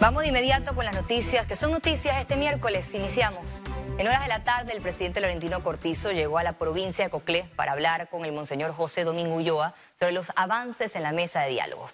[0.00, 2.92] Vamos de inmediato con las noticias, que son noticias este miércoles.
[2.94, 3.44] Iniciamos.
[3.98, 7.50] En horas de la tarde, el presidente Laurentino Cortizo llegó a la provincia de Coclé
[7.56, 11.50] para hablar con el monseñor José Domingo Ulloa sobre los avances en la mesa de
[11.50, 11.90] diálogo.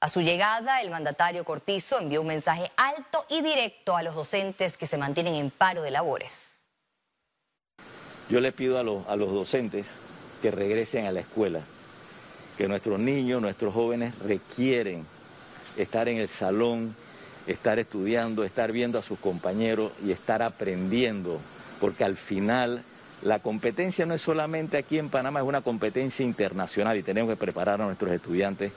[0.00, 4.76] A su llegada, el mandatario Cortizo envió un mensaje alto y directo a los docentes
[4.76, 6.58] que se mantienen en paro de labores.
[8.28, 9.86] Yo le pido a los docentes
[10.40, 11.60] que regresen a la escuela,
[12.56, 15.06] que nuestros niños, nuestros jóvenes requieren
[15.76, 16.96] estar en el salón,
[17.46, 21.40] estar estudiando, estar viendo a sus compañeros y estar aprendiendo,
[21.80, 22.82] porque al final
[23.22, 27.36] la competencia no es solamente aquí en Panamá, es una competencia internacional y tenemos que
[27.36, 28.72] preparar a nuestros estudiantes.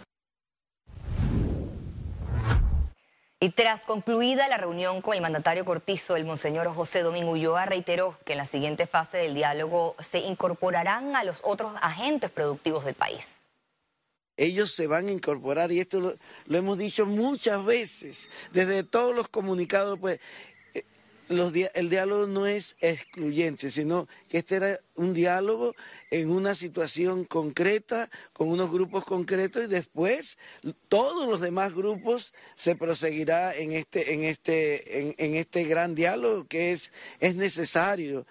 [3.39, 8.17] Y tras concluida la reunión con el mandatario Cortizo, el monseñor José Domingo Ulloa reiteró
[8.25, 12.95] que en la siguiente fase del diálogo se incorporarán a los otros agentes productivos del
[12.95, 13.44] país
[14.37, 16.17] ellos se van a incorporar y esto
[16.47, 20.19] lo, hemos dicho muchas veces, desde todos los comunicados, pues
[20.73, 20.83] eh,
[21.73, 25.73] el diálogo no es excluyente, sino que este era un diálogo
[26.11, 30.37] en una situación concreta, con unos grupos concretos y después
[30.87, 36.73] todos los demás grupos se proseguirá en este, en este, en, este gran diálogo que
[36.73, 38.25] es, es necesario.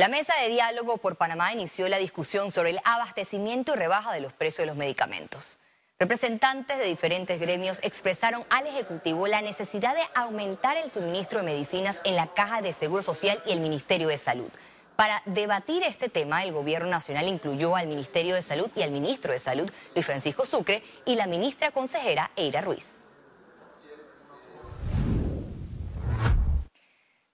[0.00, 4.20] La mesa de diálogo por Panamá inició la discusión sobre el abastecimiento y rebaja de
[4.20, 5.58] los precios de los medicamentos.
[5.98, 12.00] Representantes de diferentes gremios expresaron al Ejecutivo la necesidad de aumentar el suministro de medicinas
[12.04, 14.48] en la Caja de Seguro Social y el Ministerio de Salud.
[14.96, 19.34] Para debatir este tema, el Gobierno Nacional incluyó al Ministerio de Salud y al Ministro
[19.34, 22.99] de Salud, Luis Francisco Sucre, y la ministra consejera Eira Ruiz.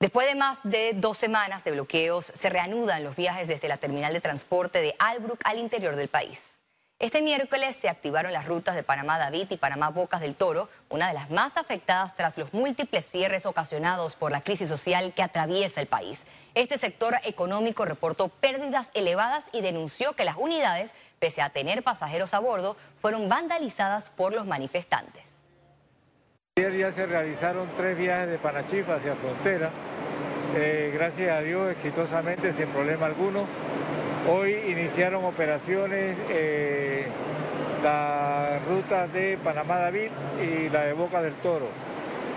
[0.07, 4.13] Después de más de dos semanas de bloqueos, se reanudan los viajes desde la terminal
[4.13, 6.61] de transporte de Albrook al interior del país.
[7.01, 11.31] Este miércoles se activaron las rutas de Panamá-David y Panamá-Bocas del Toro, una de las
[11.31, 16.25] más afectadas tras los múltiples cierres ocasionados por la crisis social que atraviesa el país.
[16.55, 22.33] Este sector económico reportó pérdidas elevadas y denunció que las unidades, pese a tener pasajeros
[22.33, 25.25] a bordo, fueron vandalizadas por los manifestantes.
[26.59, 29.71] Ayer ya se realizaron tres viajes de Panachifa hacia frontera,
[30.55, 33.47] eh, gracias a Dios exitosamente sin problema alguno.
[34.31, 37.07] Hoy iniciaron operaciones eh,
[37.83, 40.11] las rutas de Panamá David
[40.43, 41.69] y la de Boca del Toro.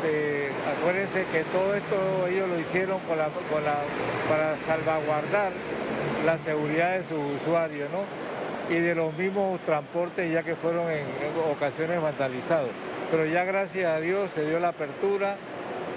[0.05, 0.49] Eh,
[0.79, 5.51] acuérdense que todo esto ellos lo hicieron para salvaguardar
[6.25, 8.73] la seguridad de sus usuarios ¿no?
[8.73, 11.03] y de los mismos transportes ya que fueron en
[11.51, 12.69] ocasiones vandalizados
[13.11, 15.35] pero ya gracias a Dios se dio la apertura,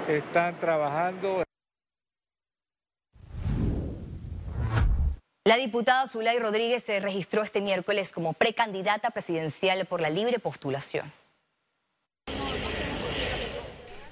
[0.09, 1.43] están trabajando.
[5.45, 11.13] La diputada Zulay Rodríguez se registró este miércoles como precandidata presidencial por la libre postulación.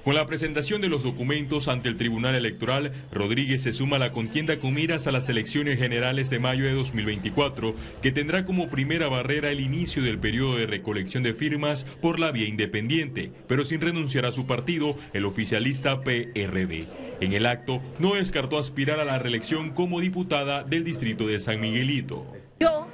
[0.05, 4.13] Con la presentación de los documentos ante el Tribunal Electoral, Rodríguez se suma a la
[4.13, 9.09] contienda con miras a las elecciones generales de mayo de 2024, que tendrá como primera
[9.09, 13.83] barrera el inicio del periodo de recolección de firmas por la vía independiente, pero sin
[13.83, 16.87] renunciar a su partido, el oficialista PRD.
[17.21, 21.61] En el acto, no descartó aspirar a la reelección como diputada del distrito de San
[21.61, 22.27] Miguelito.
[22.59, 22.87] Yo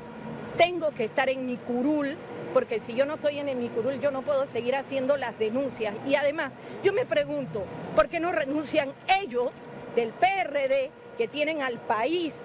[0.59, 2.16] tengo que estar en mi curul
[2.56, 5.94] porque si yo no estoy en el Micurul, yo no puedo seguir haciendo las denuncias.
[6.09, 6.53] Y además,
[6.83, 9.50] yo me pregunto, ¿por qué no renuncian ellos
[9.94, 12.37] del PRD que tienen al país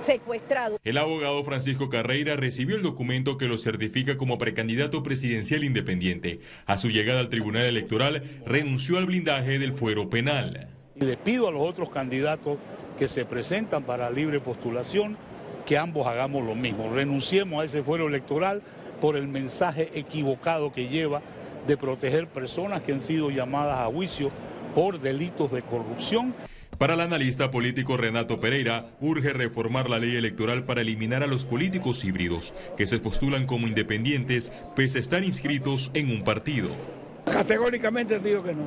[0.00, 0.76] secuestrado.
[0.84, 6.40] El abogado Francisco Carreira recibió el documento que lo certifica como precandidato presidencial independiente.
[6.66, 10.68] A su llegada al Tribunal Electoral renunció al blindaje del fuero penal.
[10.94, 12.58] Y le pido a los otros candidatos
[12.98, 15.16] que se presentan para libre postulación
[15.68, 18.62] que ambos hagamos lo mismo, renunciemos a ese fuero electoral
[19.00, 21.22] por el mensaje equivocado que lleva
[21.66, 24.30] de proteger personas que han sido llamadas a juicio
[24.74, 26.34] por delitos de corrupción.
[26.78, 31.44] Para el analista político Renato Pereira, urge reformar la ley electoral para eliminar a los
[31.44, 36.68] políticos híbridos, que se postulan como independientes pese a estar inscritos en un partido.
[37.24, 38.62] Categóricamente digo que no.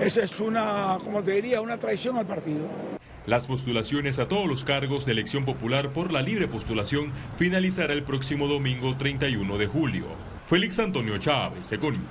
[0.00, 2.93] Esa es una, como te diría, una traición al partido.
[3.26, 8.02] Las postulaciones a todos los cargos de elección popular por la libre postulación finalizará el
[8.02, 10.04] próximo domingo 31 de julio.
[10.46, 12.04] Félix Antonio Chávez, Econius.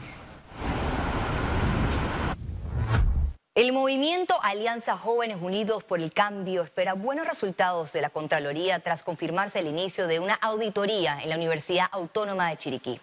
[3.54, 9.04] El movimiento Alianza Jóvenes Unidos por el Cambio espera buenos resultados de la Contraloría tras
[9.04, 13.00] confirmarse el inicio de una auditoría en la Universidad Autónoma de Chiriquí.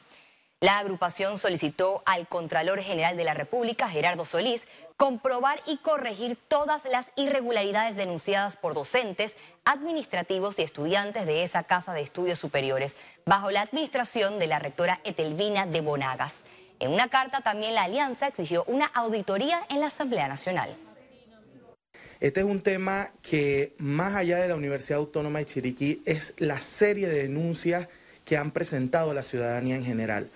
[0.61, 4.69] La agrupación solicitó al Contralor General de la República, Gerardo Solís,
[4.99, 11.95] comprobar y corregir todas las irregularidades denunciadas por docentes, administrativos y estudiantes de esa Casa
[11.95, 16.45] de Estudios Superiores, bajo la administración de la rectora Etelvina de Bonagas.
[16.79, 20.77] En una carta también la Alianza exigió una auditoría en la Asamblea Nacional.
[22.21, 26.61] Este es un tema que, más allá de la Universidad Autónoma de Chiriquí, es la
[26.61, 27.89] serie de denuncias
[28.27, 30.31] que han presentado la ciudadanía en general.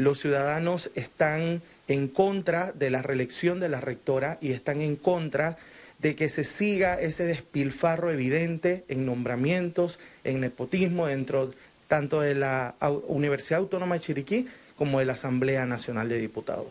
[0.00, 5.58] Los ciudadanos están en contra de la reelección de la rectora y están en contra
[5.98, 11.50] de que se siga ese despilfarro evidente en nombramientos, en nepotismo dentro
[11.86, 12.76] tanto de la
[13.08, 16.68] Universidad Autónoma de Chiriquí como de la Asamblea Nacional de Diputados.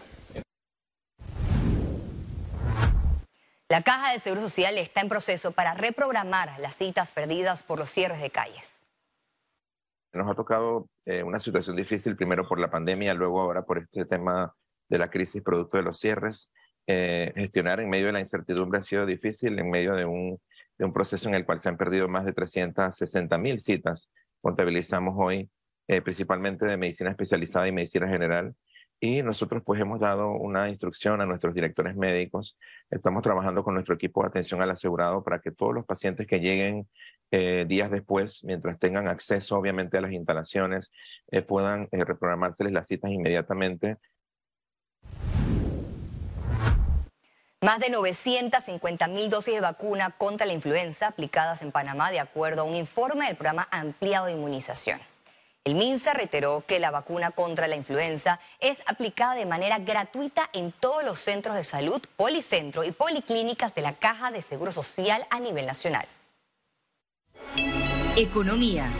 [3.69, 7.91] La Caja de Seguro Social está en proceso para reprogramar las citas perdidas por los
[7.91, 8.78] cierres de calles.
[10.13, 14.05] Nos ha tocado eh, una situación difícil, primero por la pandemia, luego ahora por este
[14.05, 14.53] tema
[14.89, 16.51] de la crisis producto de los cierres.
[16.87, 20.39] Eh, gestionar en medio de la incertidumbre ha sido difícil, en medio de un,
[20.77, 24.09] de un proceso en el cual se han perdido más de 360 mil citas.
[24.41, 25.49] Contabilizamos hoy
[25.91, 28.55] eh, principalmente de medicina especializada y medicina general.
[28.99, 32.57] Y nosotros pues hemos dado una instrucción a nuestros directores médicos.
[32.91, 36.39] Estamos trabajando con nuestro equipo de atención al asegurado para que todos los pacientes que
[36.39, 36.87] lleguen
[37.31, 40.89] eh, días después, mientras tengan acceso obviamente a las instalaciones,
[41.47, 43.97] puedan reprogramárseles las citas inmediatamente
[47.61, 52.61] Más de 950 mil dosis de vacuna contra la influenza aplicadas en Panamá, de acuerdo
[52.61, 55.01] a un informe del programa ampliado de inmunización.
[55.65, 60.71] El MINSA reiteró que la vacuna contra la influenza es aplicada de manera gratuita en
[60.71, 65.41] todos los centros de salud, policentro y policlínicas de la Caja de Seguro Social a
[65.41, 66.07] nivel nacional.
[68.15, 68.91] Economía.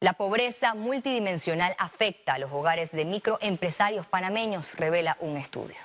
[0.00, 5.76] La pobreza multidimensional afecta a los hogares de microempresarios panameños, revela un estudio.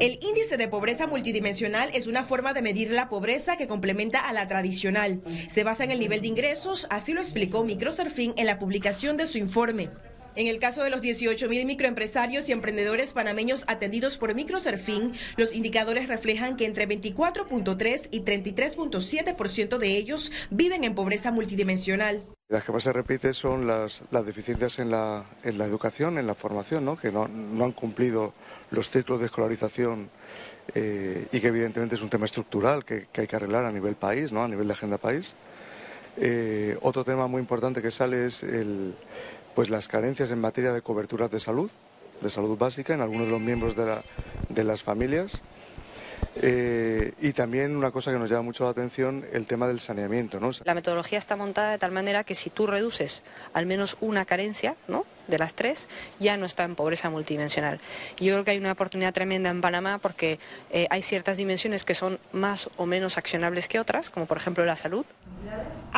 [0.00, 4.32] El índice de pobreza multidimensional es una forma de medir la pobreza que complementa a
[4.32, 5.22] la tradicional.
[5.48, 9.26] Se basa en el nivel de ingresos, así lo explicó Microsurfing en la publicación de
[9.26, 9.90] su informe.
[10.38, 16.06] En el caso de los 18.000 microempresarios y emprendedores panameños atendidos por Microserfín, los indicadores
[16.06, 22.22] reflejan que entre 24.3 y 33.7% de ellos viven en pobreza multidimensional.
[22.48, 27.10] Las que más se repite son las, deficiencias en la, educación, en la formación, que
[27.10, 28.32] no, han cumplido
[28.70, 30.08] los ciclos de escolarización
[30.72, 34.30] eh, y que evidentemente es un tema estructural que, hay que arreglar a nivel país,
[34.30, 34.44] ¿no?
[34.44, 35.34] a nivel de agenda país.
[36.20, 38.94] Eh, otro tema muy importante que sale es el,
[39.54, 41.70] pues las carencias en materia de coberturas de salud,
[42.20, 45.40] de salud básica en algunos de los miembros de, las familias.
[46.42, 50.40] Eh, y también una cosa que nos llama mucho la atención, el tema del saneamiento.
[50.64, 53.22] La metodología está montada de tal manera que si tú reduces
[53.52, 55.06] al menos una carencia, ¿no?
[55.28, 55.88] de las tres
[56.18, 57.78] ya no está en pobreza multidimensional.
[58.18, 61.94] Yo creo que hay una oportunidad tremenda en Panamá porque eh, hay ciertas dimensiones que
[61.94, 65.04] son más o menos accionables que otras, como por ejemplo la salud.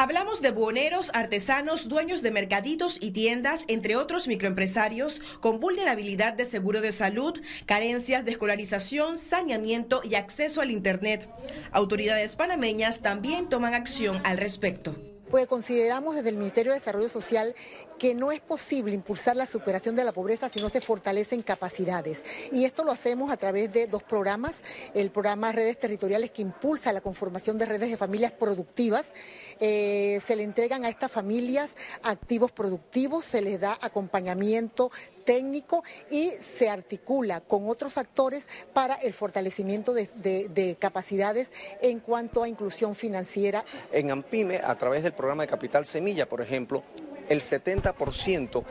[0.00, 6.46] Hablamos de buhoneros, artesanos, dueños de mercaditos y tiendas, entre otros microempresarios, con vulnerabilidad de
[6.46, 11.28] seguro de salud, carencias de escolarización, saneamiento y acceso al Internet.
[11.70, 14.96] Autoridades panameñas también toman acción al respecto
[15.30, 17.54] pues consideramos desde el Ministerio de Desarrollo Social
[17.98, 22.22] que no es posible impulsar la superación de la pobreza si no se fortalecen capacidades.
[22.52, 24.56] Y esto lo hacemos a través de dos programas,
[24.94, 29.12] el programa Redes Territoriales que impulsa la conformación de redes de familias productivas.
[29.60, 31.70] Eh, se le entregan a estas familias
[32.02, 34.90] activos productivos, se les da acompañamiento
[35.24, 41.48] técnico y se articula con otros actores para el fortalecimiento de, capacidades
[41.80, 43.64] en cuanto a inclusión financiera.
[43.92, 46.82] En AMPIME, a través del programa de Capital Semilla, por ejemplo,
[47.30, 48.64] el 70%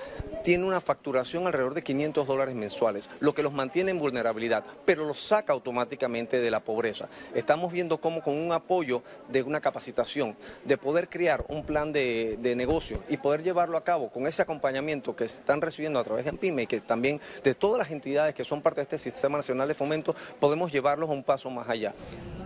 [0.43, 5.05] tiene una facturación alrededor de 500 dólares mensuales, lo que los mantiene en vulnerabilidad, pero
[5.05, 7.07] los saca automáticamente de la pobreza.
[7.33, 10.35] Estamos viendo cómo con un apoyo de una capacitación,
[10.65, 15.15] de poder crear un plan de, negocio y poder llevarlo a cabo con ese acompañamiento
[15.15, 18.43] que están recibiendo a través de AMPIME y que también de todas las entidades que
[18.43, 21.93] son parte de este Sistema Nacional de Fomento, podemos llevarlos a un paso más allá.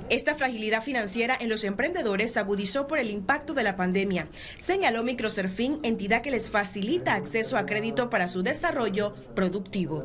[0.09, 5.03] Esta fragilidad financiera en los emprendedores se agudizó por el impacto de la pandemia, señaló
[5.03, 10.03] Microserfín, entidad que les facilita acceso a crédito para su desarrollo productivo.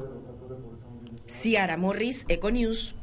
[1.27, 2.95] Ciara Morris, Econews.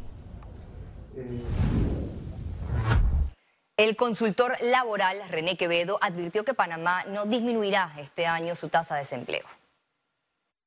[3.77, 9.01] El consultor laboral René Quevedo advirtió que Panamá no disminuirá este año su tasa de
[9.01, 9.45] desempleo.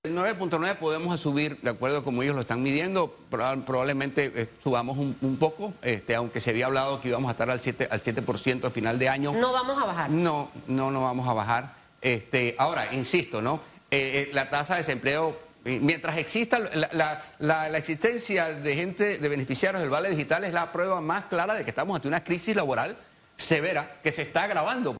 [0.08, 5.36] El 9.9 podemos subir, de acuerdo como ellos lo están midiendo, probablemente eh, subamos un,
[5.38, 8.70] poco, este, aunque se había hablado que íbamos a estar al 7%, al 7 a
[8.70, 9.32] final de año.
[9.34, 10.08] ¿No vamos a bajar?
[10.08, 11.74] No, no, no vamos a bajar.
[12.00, 13.60] Este, ahora, insisto, ¿no?
[13.90, 19.90] Eh, eh, la tasa de desempleo, mientras exista la, existencia de gente, de beneficiarios del
[19.90, 22.96] Vale Digital, es la prueba más clara de que estamos ante una crisis laboral
[23.36, 24.96] severa que se está agravando.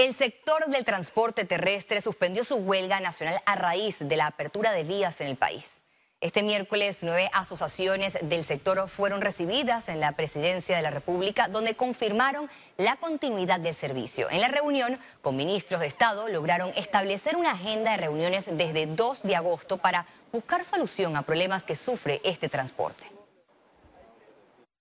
[0.00, 4.82] El sector del transporte terrestre suspendió su huelga nacional a raíz de la apertura de
[4.82, 5.82] vías en el país.
[6.22, 11.74] Este miércoles, nueve asociaciones del sector fueron recibidas en la presidencia de la República, donde
[11.74, 14.30] confirmaron la continuidad del servicio.
[14.30, 19.22] En la reunión con ministros de Estado lograron establecer una agenda de reuniones desde 2
[19.24, 23.04] de agosto para buscar solución a problemas que sufre este transporte.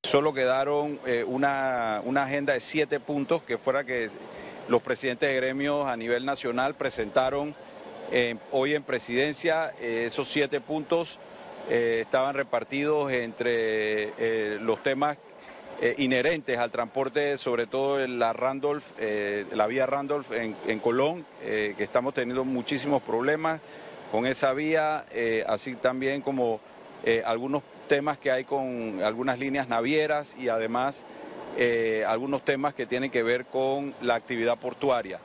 [0.10, 4.10] Solo quedaron eh, una, agenda de siete puntos que fuera que
[4.70, 7.56] los presidentes de gremios a nivel nacional presentaron
[8.12, 9.74] eh, hoy en presidencia.
[9.82, 11.18] Eh, esos siete puntos
[11.70, 15.18] eh, estaban repartidos entre los temas
[15.98, 18.84] inherentes al transporte, sobre todo la Randolph,
[19.54, 23.62] la vía Randolph en, Colón, que estamos teniendo muchísimos problemas
[24.12, 25.06] con esa vía,
[25.48, 26.60] así también como
[27.24, 31.06] algunos temas que hay con algunas líneas navieras y además
[32.08, 35.20] algunos temas que tienen que ver con la actividad portuaria.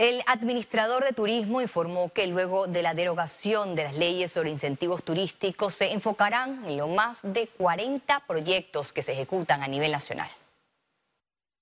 [0.00, 5.04] El administrador de turismo informó que luego de la derogación de las leyes sobre incentivos
[5.04, 10.30] turísticos se enfocarán en lo más de 40 proyectos que se ejecutan a nivel nacional.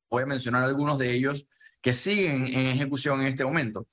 [0.09, 1.49] Voy a mencionar algunos de ellos
[1.83, 3.88] que siguen en ejecución en este momento.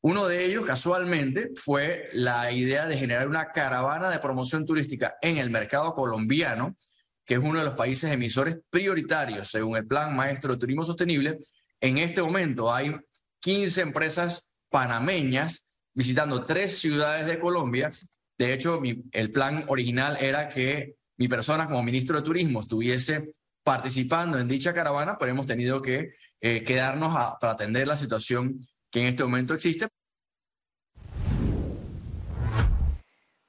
[0.00, 5.38] Uno de ellos, casualmente, fue la idea de generar una caravana de promoción turística en
[5.38, 6.76] el mercado colombiano,
[7.26, 11.38] que es uno de los países emisores prioritarios según el Plan Maestro de Turismo Sostenible.
[11.80, 12.94] En este momento hay
[13.40, 17.90] 15 empresas panameñas visitando tres ciudades de Colombia.
[18.38, 23.32] De hecho, el plan original era que mi persona como ministro de Turismo estuviese
[23.64, 28.58] participando en dicha caravana, pero hemos tenido que eh, quedarnos para atender la situación
[28.90, 29.88] que en este momento existe.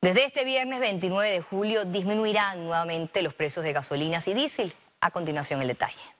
[0.01, 4.73] Desde este viernes 29 de julio disminuirán nuevamente los precios de gasolinas y diésel.
[5.01, 6.18] A continuación el detalle.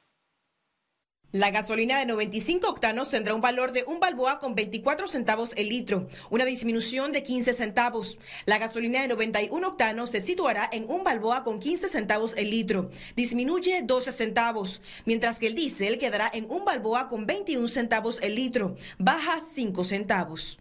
[1.31, 5.69] La gasolina de 95 octanos tendrá un valor de un balboa con 24 centavos el
[5.69, 8.17] litro, una disminución de 15 centavos.
[8.47, 12.89] La gasolina de 91 octanos se situará en un balboa con 15 centavos el litro,
[13.15, 18.33] disminuye 12 centavos, mientras que el diésel quedará en un balboa con 21 centavos el
[18.33, 20.57] litro, baja 5 centavos.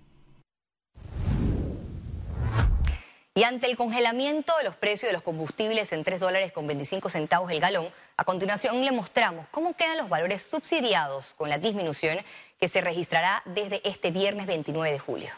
[3.38, 7.08] Y ante el congelamiento de los precios de los combustibles en 3 dólares con 25
[7.08, 12.18] centavos el galón, a continuación le mostramos cómo quedan los valores subsidiados con la disminución
[12.58, 15.30] que se registrará desde este viernes 29 de julio.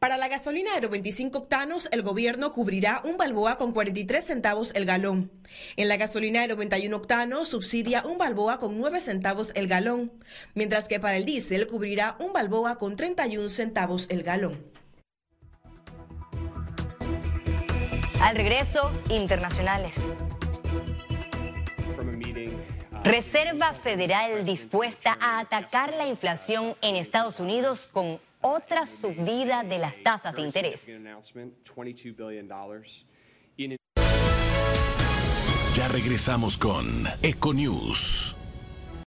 [0.00, 4.86] Para la gasolina de 25 octanos, el gobierno cubrirá un balboa con 43 centavos el
[4.86, 5.30] galón.
[5.76, 10.10] En la gasolina de 91 octanos, subsidia un balboa con 9 centavos el galón,
[10.56, 14.77] mientras que para el diésel cubrirá un balboa con 31 centavos el galón.
[18.20, 19.94] Al regreso, internacionales.
[23.04, 30.02] Reserva Federal dispuesta a atacar la inflación en Estados Unidos con otra subida de las
[30.02, 30.86] tasas de interés.
[35.74, 38.37] Ya regresamos con Econews.